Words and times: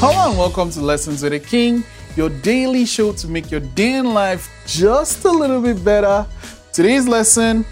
welcome 0.00 0.70
to 0.70 0.80
Lessons 0.80 1.24
with 1.24 1.32
a 1.32 1.40
King, 1.40 1.82
your 2.14 2.28
daily 2.28 2.84
show 2.84 3.12
to 3.12 3.26
make 3.26 3.50
your 3.50 3.60
day 3.60 3.94
in 3.94 4.14
life 4.14 4.48
just 4.66 5.24
a 5.24 5.30
little 5.30 5.60
bit 5.60 5.84
better. 5.84 6.24
Today's 6.72 7.08
lesson, 7.08 7.64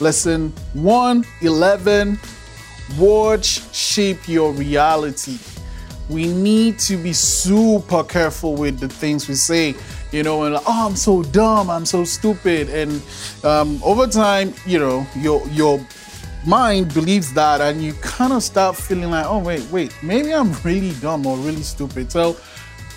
lesson 0.00 0.52
111 0.72 2.18
Words 2.98 3.68
shape 3.76 4.28
your 4.28 4.52
reality. 4.52 5.38
We 6.08 6.26
need 6.26 6.78
to 6.80 6.96
be 6.96 7.12
super 7.12 8.02
careful 8.02 8.54
with 8.54 8.80
the 8.80 8.88
things 8.88 9.28
we 9.28 9.34
say. 9.34 9.74
You 10.10 10.22
know, 10.22 10.44
and 10.44 10.54
like, 10.54 10.64
oh, 10.66 10.86
I'm 10.88 10.96
so 10.96 11.22
dumb, 11.22 11.70
I'm 11.70 11.84
so 11.84 12.02
stupid, 12.02 12.70
and 12.70 13.02
um, 13.44 13.80
over 13.84 14.06
time, 14.06 14.54
you 14.66 14.78
know, 14.78 15.06
your 15.14 15.46
your 15.48 15.78
mind 16.46 16.92
believes 16.94 17.32
that 17.34 17.60
and 17.60 17.82
you 17.82 17.92
kind 17.94 18.32
of 18.32 18.42
start 18.42 18.76
feeling 18.76 19.10
like, 19.10 19.26
oh, 19.26 19.38
wait, 19.38 19.62
wait, 19.70 19.94
maybe 20.02 20.32
I'm 20.32 20.52
really 20.62 20.92
dumb 21.00 21.26
or 21.26 21.36
really 21.38 21.62
stupid. 21.62 22.10
So 22.10 22.36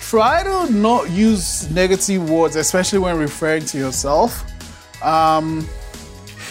try 0.00 0.42
to 0.42 0.72
not 0.72 1.10
use 1.10 1.70
negative 1.70 2.28
words, 2.30 2.56
especially 2.56 2.98
when 2.98 3.18
referring 3.18 3.64
to 3.66 3.78
yourself. 3.78 4.44
Um, 5.02 5.66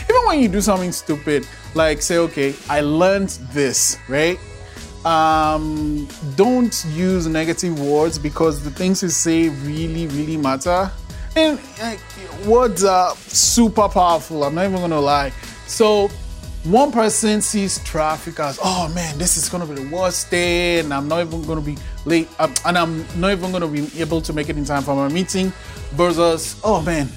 even 0.09 0.22
when 0.26 0.40
you 0.40 0.48
do 0.48 0.62
something 0.62 0.91
stupid, 0.91 1.48
like 1.76 2.02
say, 2.02 2.17
okay, 2.17 2.54
I 2.70 2.81
learned 2.81 3.30
this, 3.53 3.98
right? 4.09 4.39
Um, 5.05 6.08
don't 6.36 6.86
use 6.89 7.26
negative 7.28 7.80
words 7.80 8.20
because 8.20 8.64
the 8.64 8.72
things 8.72 9.02
you 9.02 9.09
say 9.09 9.50
really, 9.50 10.08
really 10.08 10.38
matter. 10.38 10.92
And 11.36 11.59
uh, 11.81 11.95
words 12.45 12.84
are 12.84 13.16
super 13.16 13.88
powerful, 13.88 14.44
I'm 14.44 14.56
not 14.56 14.66
even 14.66 14.80
gonna 14.80 15.00
lie. 15.00 15.31
So 15.66 16.09
one 16.64 16.92
person 16.92 17.42
sees 17.42 17.84
traffic 17.84 18.40
as, 18.40 18.59
oh 18.64 18.92
man, 18.94 19.17
this 19.17 19.38
is 19.38 19.50
gonna 19.50 19.66
be 19.66 19.76
the 19.76 19.90
worst 19.95 20.30
day, 20.30 20.80
and 20.80 20.94
I'm 20.94 21.08
not 21.08 21.22
even 21.22 21.42
gonna 21.44 21.62
be 21.62 21.78
late, 22.06 22.30
um, 22.40 22.53
and 22.66 22.78
I'm 22.78 23.20
not 23.20 23.31
even 23.31 23.52
gonna 23.52 23.68
be 23.68 23.90
able 24.00 24.22
to 24.22 24.34
make 24.34 24.50
it 24.50 24.58
in 24.58 24.66
time 24.66 24.84
for 24.84 24.95
my 24.95 25.08
meeting, 25.09 25.52
versus, 25.92 26.59
oh 26.64 26.81
man, 26.81 27.09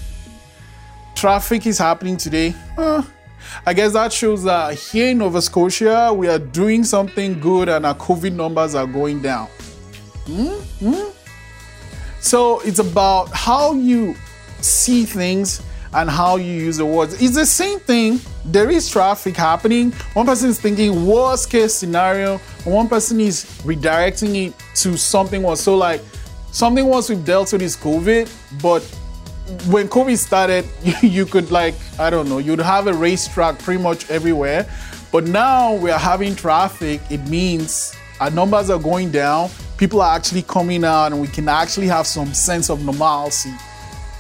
traffic 1.15 1.67
is 1.67 1.79
happening 1.79 2.17
today. 2.17 2.55
Uh, 2.79 3.03
I 3.67 3.75
guess 3.75 3.93
that 3.93 4.13
shows 4.13 4.43
that 4.45 4.75
here 4.75 5.11
in 5.11 5.19
Nova 5.19 5.43
Scotia, 5.43 6.13
we 6.13 6.29
are 6.29 6.39
doing 6.39 6.83
something 6.83 7.39
good 7.39 7.69
and 7.69 7.85
our 7.85 7.95
COVID 7.95 8.33
numbers 8.33 8.75
are 8.75 8.87
going 8.87 9.21
down. 9.21 9.49
Mm-hmm. 10.25 11.11
So 12.21 12.61
it's 12.61 12.79
about 12.79 13.29
how 13.31 13.75
you 13.75 14.17
see 14.63 15.05
things 15.05 15.63
and 15.95 16.11
how 16.11 16.37
you 16.37 16.53
use 16.53 16.77
the 16.79 16.87
words. 16.87 17.21
It's 17.23 17.37
the 17.37 17.47
same 17.47 17.79
thing. 17.79 18.21
There 18.45 18.69
is 18.69 18.91
traffic 18.91 19.37
happening. 19.37 19.93
One 20.13 20.27
person 20.27 20.51
is 20.51 20.61
thinking 20.61 21.07
worst 21.07 21.51
case 21.51 21.75
scenario, 21.75 22.39
one 22.65 22.89
person 22.89 23.21
is 23.21 23.45
redirecting 23.65 24.49
it 24.49 24.55
to 24.77 24.99
something 24.99 25.43
was 25.43 25.61
so 25.61 25.77
like 25.77 26.03
something 26.51 26.85
once 26.87 27.09
we've 27.09 27.25
dealt 27.25 27.53
with 27.53 27.63
is 27.63 27.77
COVID, 27.77 28.29
but 28.61 28.83
when 29.71 29.89
COVID 29.89 30.17
started, 30.19 30.65
you 31.03 31.27
could 31.27 31.51
like, 31.51 31.75
I 31.99 32.11
don't 32.11 32.29
know, 32.29 32.39
you'd 32.39 32.59
have 32.59 32.87
a 32.87 32.95
racetrack 32.95 33.59
pretty 33.61 33.83
much 33.83 34.11
everywhere. 34.11 34.69
But 35.13 35.25
now 35.25 35.75
we 35.75 35.93
are 35.93 35.99
having 35.99 36.35
traffic, 36.35 37.01
it 37.09 37.27
means 37.29 37.95
our 38.21 38.31
numbers 38.31 38.69
are 38.69 38.81
going 38.81 39.13
down, 39.13 39.49
people 39.77 40.03
are 40.03 40.17
actually 40.17 40.43
coming 40.43 40.83
out, 40.85 41.13
and 41.13 41.21
we 41.21 41.29
can 41.29 41.49
actually 41.49 41.87
have 41.87 42.07
some 42.07 42.35
sense 42.35 42.69
of 42.69 42.85
normalcy. 42.85 43.53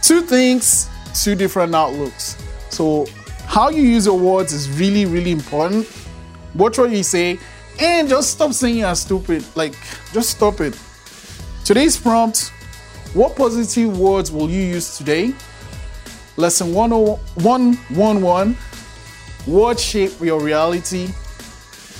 Two 0.02 0.20
things 0.20 0.88
two 1.14 1.34
different 1.34 1.74
outlooks. 1.74 2.36
So, 2.70 3.06
how 3.46 3.68
you 3.70 3.82
use 3.82 4.06
your 4.06 4.18
words 4.18 4.52
is 4.52 4.68
really, 4.78 5.06
really 5.06 5.30
important. 5.30 5.86
Watch 6.54 6.78
what 6.78 6.90
you 6.90 7.02
say 7.02 7.38
and 7.80 8.08
just 8.08 8.30
stop 8.30 8.52
saying 8.52 8.78
you're 8.78 8.94
stupid. 8.94 9.44
Like, 9.54 9.74
just 10.12 10.30
stop 10.30 10.60
it. 10.60 10.78
Today's 11.64 11.96
prompt 11.96 12.52
What 13.14 13.36
positive 13.36 13.98
words 13.98 14.30
will 14.32 14.50
you 14.50 14.60
use 14.62 14.98
today? 14.98 15.32
Lesson 16.36 16.74
111 16.74 18.56
Words 19.46 19.82
shape 19.82 20.20
your 20.20 20.40
reality. 20.40 21.08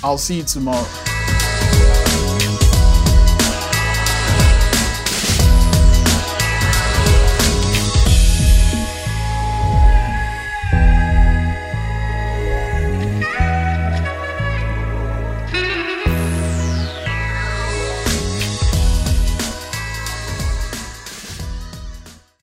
I'll 0.03 0.19
see 0.19 0.38
you 0.38 0.44
tomorrow. 0.44 1.13